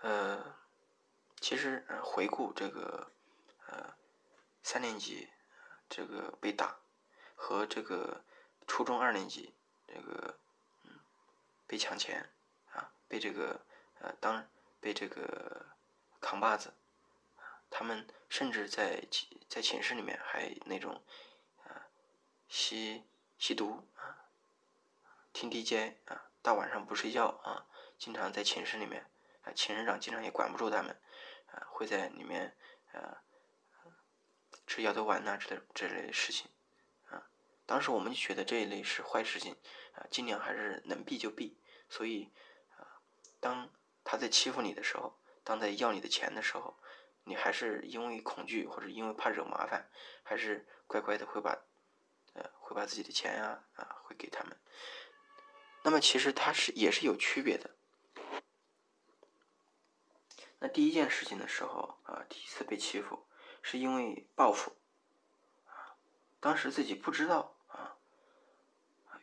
[0.00, 0.56] 呃，
[1.38, 3.12] 其实回顾这个，
[3.66, 3.94] 呃，
[4.62, 5.28] 三年级
[5.88, 6.76] 这个被打，
[7.34, 8.24] 和这个
[8.66, 9.54] 初中二年级
[9.86, 10.38] 这个，
[10.82, 10.98] 嗯，
[11.66, 12.30] 被抢钱，
[12.72, 13.60] 啊，被这个，
[14.00, 14.46] 呃，当
[14.80, 15.66] 被这个
[16.20, 16.74] 扛把子。
[17.68, 19.02] 他们甚至在
[19.48, 21.02] 在寝室里面还那种，
[21.64, 21.88] 啊，
[22.48, 23.04] 吸
[23.38, 24.30] 吸毒啊，
[25.32, 27.66] 听 DJ 啊，大晚上不睡觉啊，
[27.98, 29.10] 经常在寝室里面
[29.42, 30.96] 啊，寝室长经常也管不住他们，
[31.50, 32.56] 啊，会在里面
[32.92, 33.22] 啊
[34.66, 36.48] 吃摇头丸呐之类这类的事情，
[37.08, 37.28] 啊，
[37.64, 39.56] 当时我们就觉得这一类是坏事情，
[39.94, 41.56] 啊，尽量还是能避就避，
[41.88, 42.30] 所以
[42.76, 43.00] 啊，
[43.40, 43.70] 当
[44.04, 46.78] 他在欺负你的时候，当在要你的钱的时候。
[47.28, 49.90] 你还是因为恐惧，或者因为怕惹麻烦，
[50.22, 51.58] 还是乖乖的会把，
[52.34, 54.56] 呃，会把自己的钱呀，啊，会给他们。
[55.82, 57.74] 那么其实他是也是有区别的。
[60.60, 63.26] 那第一件事情的时候，啊，第一次被欺负，
[63.68, 64.76] 是因为报复，
[66.38, 67.96] 当时自己不知道，啊，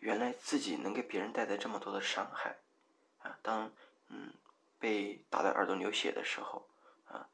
[0.02, 2.58] 原来自己能给别人带来这么多的伤害，
[3.22, 3.72] 啊，当
[4.10, 4.34] 嗯
[4.78, 6.68] 被打的耳朵流血的时候。
[7.06, 7.30] 啊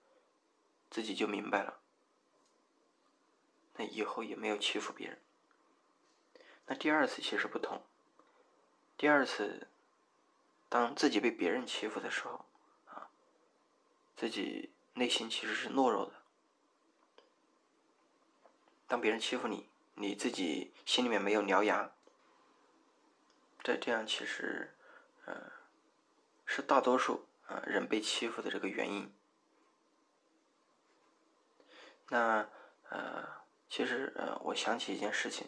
[0.92, 1.80] 自己就明白了，
[3.76, 5.20] 那以后也没有欺负别人。
[6.66, 7.84] 那第二次其实不同，
[8.98, 9.68] 第二次，
[10.68, 12.46] 当自己被别人欺负的时候，
[12.88, 13.10] 啊，
[14.16, 16.19] 自己内心其实是懦弱的。
[18.90, 21.92] 当别人欺负你，你自己心里面没有獠牙，
[23.64, 24.76] 这这样其实，
[25.26, 25.52] 呃，
[26.44, 29.14] 是大多数啊人被欺负的这个原因。
[32.08, 32.50] 那
[32.90, 33.30] 呃，
[33.70, 35.48] 其实呃，我想起一件事情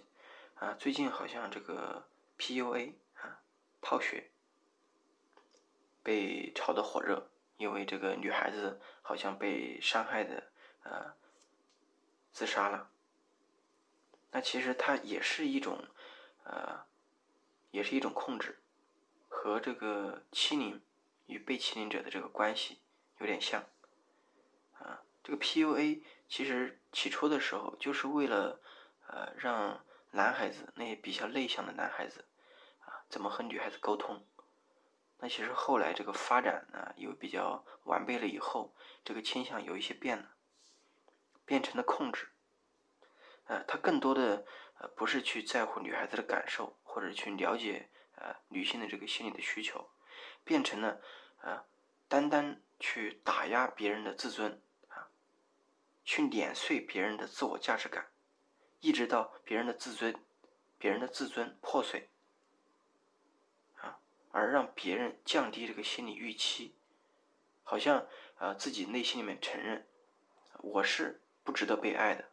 [0.60, 3.42] 啊，最近好像这个 PUA 啊，
[3.82, 4.30] 泡血
[6.04, 10.52] 被炒得火热，因为这个女孩子好像被伤害的
[10.84, 11.16] 呃
[12.32, 12.92] 自杀了。
[14.32, 15.86] 那其实它也是一种
[16.44, 16.86] 呃，
[17.72, 18.60] 也是一种控制，
[19.28, 20.82] 和这个欺凌
[21.28, 22.80] 与被欺凌者的这个关系
[23.20, 23.64] 有点像
[24.80, 25.04] 啊。
[25.24, 28.60] 这个 PUA 其实起初的时候就是为了，
[29.08, 32.26] 呃，让男孩子那些比较内向的男孩子，
[32.80, 34.26] 啊，怎么和女孩子沟通？
[35.20, 38.74] 那其实后来这个发展呢，又比较完备了以后，
[39.06, 40.32] 这个倾向有一些变了，
[41.46, 42.31] 变成了控制。
[43.52, 44.46] 呃，他更多的
[44.80, 49.90] 呃不是去在乎女孩子的感受，或者去了解呃女性的这个心理的需求，
[50.46, 51.02] 变成了
[51.42, 51.66] 呃
[52.08, 55.12] 单单去打压别人的自尊啊。
[56.06, 58.08] 去碾碎别人的自我价值感，
[58.80, 60.16] 一直到别人的自尊，
[60.78, 62.10] 别人的自尊破碎，
[63.82, 64.00] 啊，
[64.32, 66.74] 而让别人降低这个心理预期，
[67.64, 69.86] 好像啊自己内心里面承认
[70.60, 72.31] 我是不值得被爱的，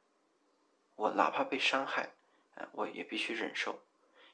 [0.98, 2.10] 我哪怕被伤害，
[2.56, 3.80] 啊我也必须忍受，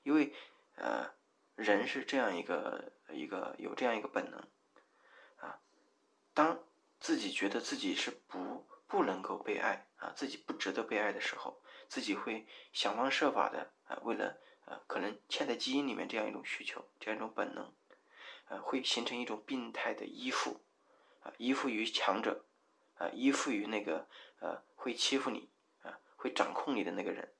[0.02, 0.32] 因为
[0.74, 1.08] 呃
[1.54, 4.40] 人是这样一个一个有这样一个本能，
[5.36, 5.60] 啊，
[6.32, 6.58] 当
[6.98, 8.66] 自己觉得自己是不。
[8.86, 17.74] 不能够被爱啊，自己不值得被爱的时候，自己会想方设法的啊，为了呃，可能嵌在基因里面这样一种需求，这样一种本能，
[18.46, 20.60] 呃，会形成一种病态的依附，
[21.22, 22.44] 啊，依附于强者，
[22.98, 24.06] 啊，依附于那个
[24.38, 25.48] 呃会欺负你，
[26.24, 27.34] 会掌控你的那个人，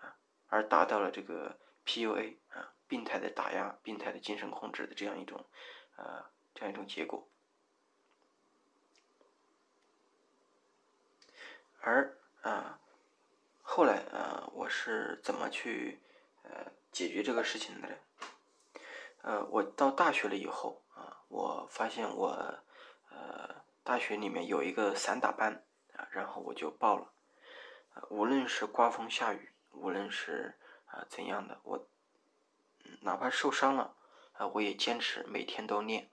[0.00, 0.16] 啊，
[0.48, 5.46] 而达到了这个 PUA 啊，病态的打压、病态的精神控制的这样一种
[5.94, 7.24] 呃这样一种结果。
[11.78, 12.80] 而啊，
[13.62, 16.00] 后来啊，我是怎么去
[16.42, 17.94] 呃解决这个事情的呢？
[19.22, 22.58] 呃，我到大学了以后啊，我发现我
[23.10, 25.62] 呃大学里面有一个散打班
[25.94, 27.12] 啊，然后我就报了。
[28.10, 31.88] 无论是刮风下雨，无论是啊怎样的，我
[33.02, 33.96] 哪怕受伤了
[34.32, 36.10] 啊，我也坚持每天都练。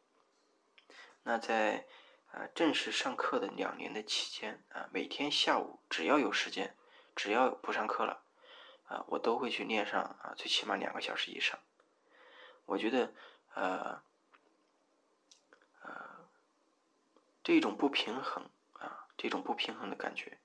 [1.23, 1.85] 那在。
[2.33, 6.75] 啊，正式上课的两年的期间啊，每天下午只要有时间，
[7.15, 8.23] 只要不上课了，
[8.87, 11.59] 啊，我都会去练上啊，最起码两个小时以上。
[12.65, 13.13] 我觉得，
[13.53, 14.01] 呃，
[15.83, 16.27] 呃，
[17.43, 20.39] 这种不平衡啊，这种不平衡的感觉，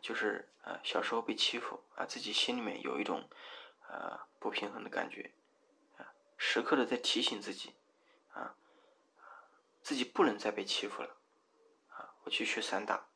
[0.00, 3.28] 就是呃，小时候被欺负啊，自己心里面有一种
[3.88, 5.32] 呃不平衡的感觉，
[5.98, 7.74] 啊，时刻的在提醒自己，
[8.32, 8.54] 啊，
[9.82, 11.16] 自己不能再被欺负了，
[11.90, 13.06] 啊，我去学散打。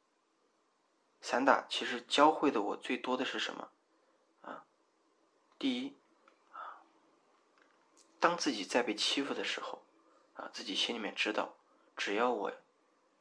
[1.20, 3.70] 散打其实教会的我最多的是什么？
[4.42, 4.64] 啊，
[5.59, 5.96] 第一，
[6.52, 6.83] 啊，
[8.20, 9.83] 当自己在被欺负的时候，
[10.35, 11.57] 啊，自己心里面知道，
[11.96, 12.52] 只要我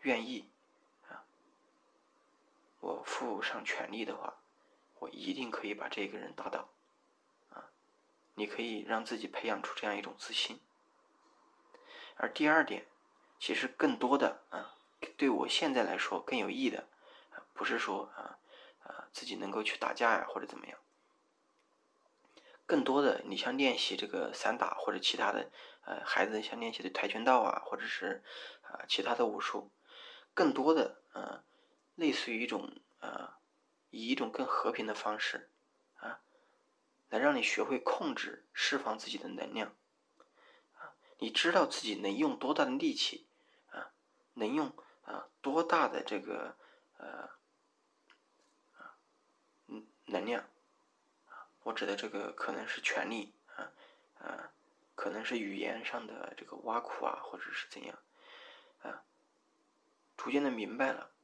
[0.01, 0.49] 愿意，
[2.85, 4.35] 我付上全力的话，
[4.99, 6.69] 我一定可以把这个人打倒，
[7.49, 7.71] 啊，
[8.35, 10.59] 你可以让自己培养出这样一种自信。
[12.15, 12.85] 而第二点，
[13.39, 14.75] 其实更多的啊，
[15.17, 16.87] 对我现在来说更有益的。
[17.55, 18.37] 不是说啊
[18.83, 20.77] 啊自己能够去打架呀或者怎么样，
[22.67, 25.49] 更多的你像练习这个散打或者其他的
[25.85, 28.23] 呃孩子像练习的跆拳道啊或者是
[28.61, 29.71] 啊其他的武术，
[30.35, 31.43] 更多的啊
[31.95, 33.39] 类似于一种啊
[33.89, 35.49] 以一种更和平的方式
[35.95, 36.21] 啊
[37.09, 39.75] 来让你学会控制释放自己的能量
[40.75, 43.27] 啊你知道自己能用多大的力气
[43.71, 43.91] 啊
[44.33, 46.55] 能用啊多大的这个
[46.97, 47.29] 呃。
[50.07, 50.43] 能量，
[51.25, 53.71] 啊我指的这个可能是权力啊，
[54.19, 54.51] 啊，
[54.93, 57.97] 可能是语言上的这个挖苦啊，或者是怎样，
[58.83, 59.03] 啊，
[60.15, 61.14] 逐渐的明白了，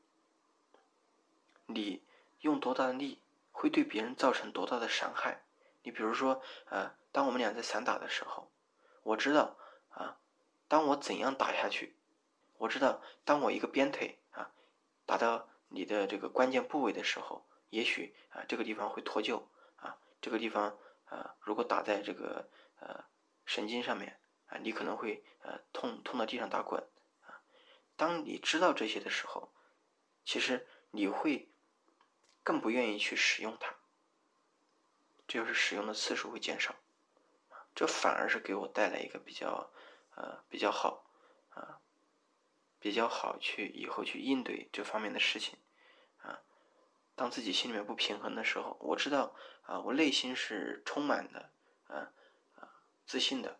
[1.74, 2.04] 你
[2.40, 5.44] 用多大的力会对别人造成多大的伤害。
[5.84, 8.52] 你比如说，呃，当我们俩在散打的时候，
[9.04, 9.58] 我知道
[9.90, 10.18] 啊，
[10.68, 11.96] 当我怎样打下去，
[12.58, 14.52] 我知道当我一个鞭腿啊
[15.06, 17.46] 打到你的这个关键部位的时候。
[17.72, 19.44] 也许啊，这个地方会脱臼
[19.78, 22.50] 啊，这个地方啊，如果打在这个
[22.82, 23.06] 呃
[23.46, 26.86] 神经上面啊，你可能会呃痛痛到地上打滚
[27.22, 27.40] 啊。
[27.96, 29.54] 当你知道这些的时候，
[30.26, 31.48] 其实你会
[32.44, 33.76] 更不愿意去使用它，
[35.28, 36.76] 这就是使用的次数会减少
[37.74, 39.72] 这反而是给我带来一个比较
[40.16, 41.06] 呃比较好
[41.50, 41.80] 啊
[42.80, 45.58] 比较好去以后去应对这方面的事情
[46.22, 46.42] 啊。
[47.16, 51.52] 当自己心里面不平衡的时候，我知道啊，我内心是充满的
[51.88, 52.12] 啊
[52.56, 52.70] 啊
[53.06, 53.60] 自信的。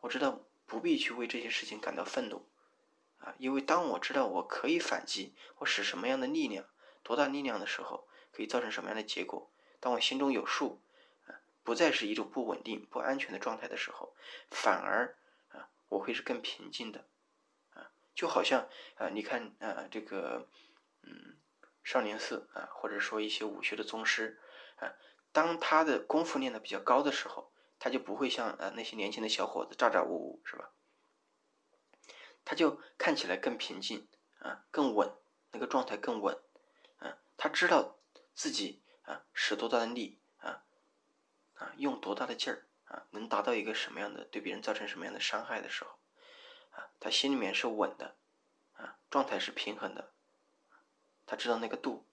[0.00, 2.48] 我知道不必去为这些事情感到愤怒
[3.18, 6.66] 啊，因为当我知道我可以反击，我使什么样的力量，
[7.04, 9.48] 多大力量的时候，可以造成什么样的结果。
[9.78, 10.82] 当我心中有数
[11.28, 14.16] 啊，不再是一种不稳定、不安全的状态的时候，
[14.50, 15.16] 反而
[15.50, 17.06] 啊，我会是更平静的
[17.74, 20.48] 啊，就好像啊，你看啊，这个
[21.02, 21.38] 嗯。
[21.86, 24.40] 少林寺啊，或者说一些武学的宗师
[24.76, 24.96] 啊，
[25.32, 30.70] 当他的功夫练得比较高的时候，他就不会像啊那些年轻的小伙子咋咋呼呼，是吧？
[32.42, 35.12] 他就看起来更平静啊，更稳，
[35.52, 36.40] 那个状态更稳。
[37.36, 37.96] 他知道
[38.34, 40.62] 自己啊使多大的力啊
[41.56, 45.90] 啊用多大的劲儿啊，能达到一个什么样的对别人造成什么样的伤害的时候
[46.72, 48.14] 啊，他心里面是稳的
[48.76, 50.10] 啊，状态是平衡的。
[51.26, 52.04] 他知道那个度，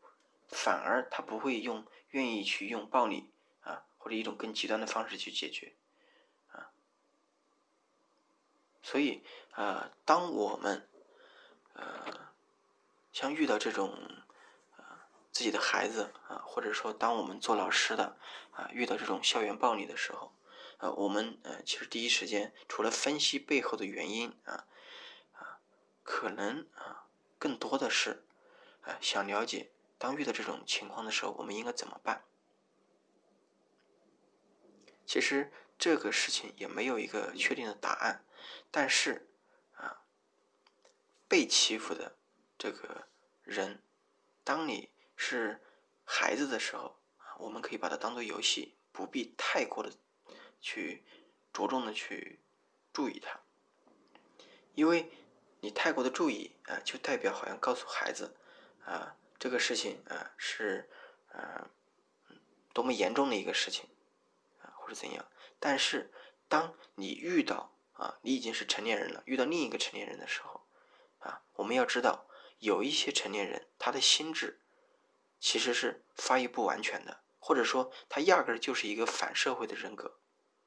[0.48, 3.30] 反而他不会用愿意去用暴力
[3.62, 5.76] 啊，或者一种更极端的方式去解决
[6.52, 6.72] 啊。
[8.82, 10.88] 所以啊，当我们
[11.74, 12.32] 呃
[13.12, 14.24] 像遇到这种
[15.32, 18.18] 自己的孩子啊，或者说当我们做老师的
[18.52, 20.34] 啊遇到这种校园暴力的时候，
[20.78, 24.68] 呃，我们呃其实第一时间除了分析背后的原因啊
[25.34, 25.60] 啊，
[26.04, 28.26] 可能啊更多的是。
[28.84, 32.24] 啊，想了解当遇到这种情况的时候，我们应该怎么办？
[35.06, 38.26] 其实这个事情也没有一个确定的答案，
[38.72, 39.30] 但是
[39.76, 40.02] 啊，
[41.28, 42.18] 被欺负的
[42.58, 43.08] 这个
[43.44, 43.84] 人，
[44.44, 44.91] 当你
[45.24, 45.62] 是
[46.04, 46.98] 孩子的时候，
[47.38, 49.92] 我们可以把它当做游戏，不必太过的
[50.60, 51.04] 去
[51.54, 52.40] 着重的去
[52.92, 53.40] 注意它，
[54.74, 55.12] 因为
[55.60, 58.36] 你太过的注意啊，就代表好像告诉孩子。
[58.84, 60.90] 啊，这个事情啊是
[61.32, 61.70] 啊
[62.74, 63.88] 多么严重的一个事情
[64.64, 65.24] 啊，或者怎样？
[65.60, 66.12] 但是
[66.48, 70.66] 当你遇到啊，你已经是成年人了，遇到另一个成年人的时候
[71.20, 72.26] 啊，我们要知道，
[72.58, 74.60] 有一些成年人他的心智
[75.42, 80.18] 其实是发育不完全的，或者说他压根儿就是一个反社会的人格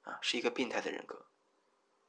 [0.02, 1.24] 啊，是一个病态的人格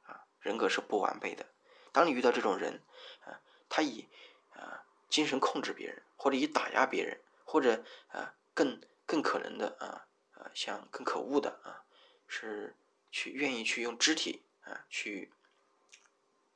[0.02, 1.46] 啊，人格是不完备的。
[1.92, 2.82] 当你遇到这种人
[3.24, 3.40] 啊，
[3.70, 4.06] 他以
[4.52, 4.82] 啊。
[5.08, 10.04] 精神控制别人，或者以打压别人，或者啊更更可能的啊
[10.34, 11.86] 啊，像更可恶的啊，
[12.26, 12.74] 是
[13.12, 15.32] 去愿意去用肢体啊去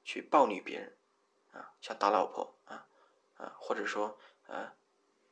[0.04, 0.96] 去暴虐别人
[1.52, 2.88] 啊，像打老婆啊
[3.36, 4.74] 啊，或者说啊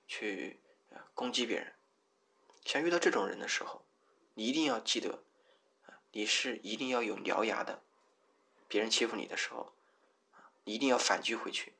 [0.06, 0.60] 去
[1.14, 1.74] 攻击别人。
[2.64, 3.84] 像遇到这种人的时候，
[4.34, 5.22] 你一定要记得，
[6.12, 7.82] 你是一定要有獠牙的。
[8.68, 9.72] 别人欺负你的时候，
[10.64, 11.72] 你一定要反击回去，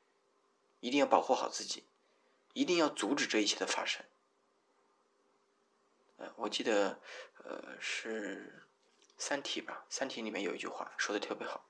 [0.81, 1.85] 一定要保护好自己，
[2.55, 4.03] 一定要阻止这一切的发生。
[6.16, 6.99] 呃，我记得，
[7.45, 8.64] 呃，是
[9.19, 11.69] 《三体》吧，《三体》里面有一句话说的特别好，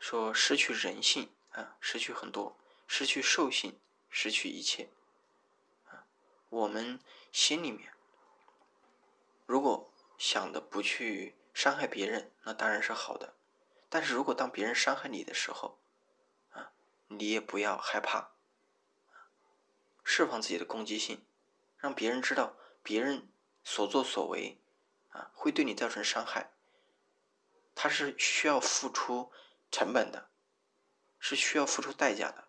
[0.00, 2.58] 说失去人性啊，失去很多，
[2.88, 3.78] 失去兽性，
[4.10, 4.88] 失去一切。
[6.54, 7.00] 我们
[7.32, 7.92] 心里面。
[9.44, 13.34] 如果想的不去伤害别人，那当然是好的。
[13.88, 15.80] 但是如果当别人伤害你的时候，
[16.52, 16.70] 啊，
[17.08, 18.30] 你也不要害怕，
[20.04, 21.26] 释放自己的攻击性，
[21.76, 23.28] 让别人知道别人
[23.64, 24.60] 所作所为，
[25.10, 26.52] 啊，会对你造成伤害。
[27.74, 29.32] 他是需要付出
[29.72, 30.30] 成本的，
[31.18, 32.46] 是需要付出代价的。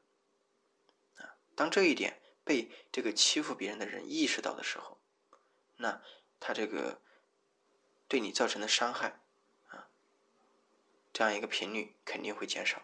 [1.24, 4.98] 啊，当这一点被这个欺负别人的人意识到的时候，
[5.76, 6.02] 那。
[6.38, 7.02] 他这个
[8.08, 9.20] 对你造成的伤害
[9.70, 9.88] 啊，
[11.12, 12.84] 这样一个频率肯定会减少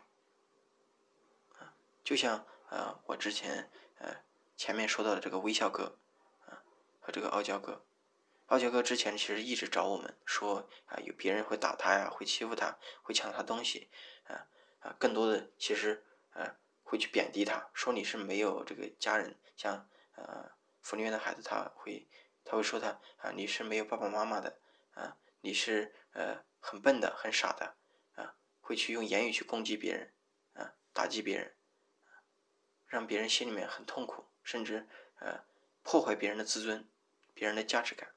[1.59, 1.75] 啊。
[2.03, 4.23] 就像啊，我之前呃
[4.57, 5.99] 前面说到的这个微笑哥
[6.47, 6.63] 啊
[7.01, 7.85] 和这个傲娇哥，
[8.47, 13.89] 傲娇哥之前其实一直找我们说啊，有别人会打他呀，会欺负他，会抢他东西
[14.23, 14.47] 啊
[14.79, 16.55] 啊，更多的其实呃
[16.91, 22.05] 会去贬低他，说你是没有这个家人，像呃福利院的孩子他会。
[22.43, 24.59] 他会说他啊，你是没有爸爸妈妈的
[24.95, 27.77] 啊，你是呃很笨的，很傻的
[28.15, 30.11] 啊，会去用言语去攻击别人
[30.53, 31.55] 啊，打击别人，
[32.87, 34.89] 让别人心里面很痛苦，甚至
[35.19, 35.45] 呃
[35.83, 36.89] 破坏别人的自尊、
[37.33, 38.11] 别人的价值感。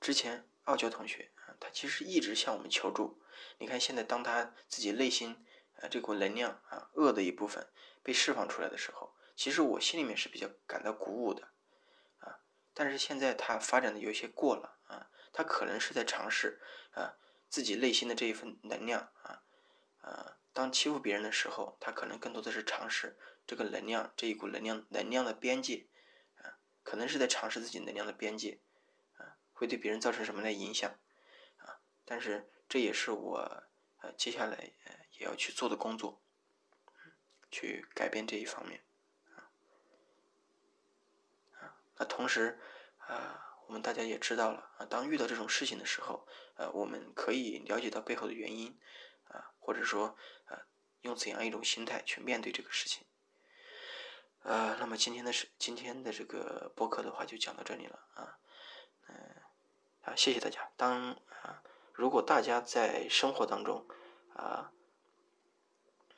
[0.00, 3.20] 之前傲娇同学啊，他其实一直向我们求助。
[3.58, 5.44] 你看现在，当他自己内心
[5.80, 7.66] 啊这股能量啊恶的一部分
[8.02, 11.48] 被释放出来的时候，其实我心里面是比较感到鼓舞的。
[12.18, 12.40] 啊
[12.72, 16.60] 但是现在他发展的有些过了啊，他可能是在尝试
[16.92, 17.16] 啊
[17.48, 19.42] 自己内心的这一份能量啊
[20.00, 23.16] 啊，当欺负别人的时候，他可能更多的是尝试
[23.46, 25.86] 这个能量这一股能量能量的边界
[26.38, 28.60] 啊，可能是在尝试自己能量的边界
[29.16, 30.90] 啊，会对别人造成什么的影响
[31.58, 31.78] 啊？
[32.04, 33.64] 但是这也是我
[34.00, 34.72] 呃接下来
[35.18, 36.20] 也要去做的工作，
[37.50, 38.82] 去改变这一方面。
[41.58, 42.58] 啊那同时，
[42.98, 48.78] 啊，我们大家也知道了啊，当遇到这种事情的时候，呃，我们可以了解到背后的原因，
[49.28, 50.66] 啊，或者说，啊，
[51.02, 53.06] 用怎样一种心态去面对这个事情。
[54.42, 58.38] 呃，那么今天的是今天的这个播客的话就讲到这里了啊，
[59.06, 59.42] 嗯，
[60.02, 60.70] 啊，谢谢大家。
[60.76, 61.12] 当
[61.42, 61.62] 啊，
[61.92, 63.86] 如果大家在生活当中，
[64.34, 64.72] 啊，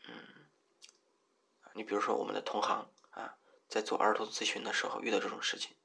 [0.09, 0.47] 嗯，
[1.77, 3.39] 你比如说我们的同行啊。
[3.69, 5.77] 在做儿童咨询的时候遇到这种事情，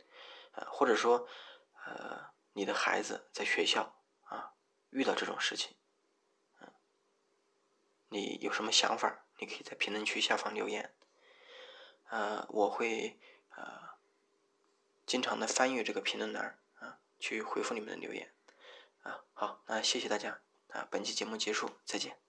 [0.52, 1.28] 呃，或者说，
[1.84, 4.54] 呃，你的孩子在学校啊
[4.92, 5.76] 遇到这种事情，
[6.60, 6.72] 嗯，
[8.10, 9.26] 你有什么想法？
[9.40, 10.96] 你可以在评论区下方留言，
[12.12, 13.20] 呃，我会
[13.56, 13.98] 呃
[15.08, 18.32] 经常的翻阅这个评论栏啊，去回复你们的留言，
[19.02, 22.21] 啊，好，那谢谢大家，啊，本期节目结束，再见。